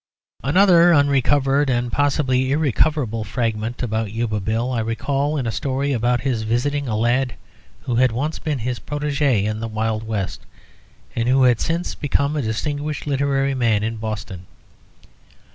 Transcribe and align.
Another 0.43 0.91
unrecovered 0.91 1.69
and 1.69 1.91
possibly 1.91 2.51
irrecoverable 2.51 3.23
fragment 3.23 3.83
about 3.83 4.11
Yuba 4.11 4.39
Bill, 4.39 4.71
I 4.71 4.79
recall 4.79 5.37
in 5.37 5.45
a 5.45 5.51
story 5.51 5.91
about 5.91 6.21
his 6.21 6.41
visiting 6.41 6.87
a 6.87 6.95
lad 6.97 7.35
who 7.81 7.97
had 7.97 8.11
once 8.11 8.39
been 8.39 8.57
his 8.57 8.79
protége 8.79 9.43
in 9.43 9.59
the 9.59 9.67
Wild 9.67 10.01
West, 10.01 10.41
and 11.15 11.29
who 11.29 11.43
had 11.43 11.59
since 11.61 11.93
become 11.93 12.35
a 12.35 12.41
distinguished 12.41 13.05
literary 13.05 13.53
man 13.53 13.83
in 13.83 13.97
Boston. 13.97 14.47